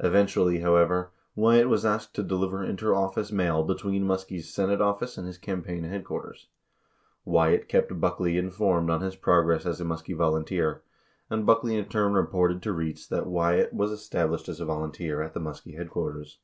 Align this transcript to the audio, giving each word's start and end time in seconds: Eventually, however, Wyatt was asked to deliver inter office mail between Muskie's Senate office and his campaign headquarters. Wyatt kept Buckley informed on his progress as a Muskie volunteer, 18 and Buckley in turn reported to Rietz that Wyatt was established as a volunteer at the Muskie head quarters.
Eventually, 0.00 0.58
however, 0.58 1.10
Wyatt 1.34 1.70
was 1.70 1.86
asked 1.86 2.12
to 2.16 2.22
deliver 2.22 2.62
inter 2.62 2.94
office 2.94 3.32
mail 3.32 3.62
between 3.62 4.04
Muskie's 4.04 4.52
Senate 4.52 4.78
office 4.82 5.16
and 5.16 5.26
his 5.26 5.38
campaign 5.38 5.84
headquarters. 5.84 6.48
Wyatt 7.24 7.66
kept 7.66 7.98
Buckley 7.98 8.36
informed 8.36 8.90
on 8.90 9.00
his 9.00 9.16
progress 9.16 9.64
as 9.64 9.80
a 9.80 9.86
Muskie 9.86 10.14
volunteer, 10.14 10.82
18 11.28 11.28
and 11.38 11.46
Buckley 11.46 11.76
in 11.78 11.86
turn 11.86 12.12
reported 12.12 12.62
to 12.64 12.74
Rietz 12.74 13.06
that 13.08 13.26
Wyatt 13.26 13.72
was 13.72 13.90
established 13.90 14.50
as 14.50 14.60
a 14.60 14.66
volunteer 14.66 15.22
at 15.22 15.32
the 15.32 15.40
Muskie 15.40 15.78
head 15.78 15.88
quarters. 15.88 16.36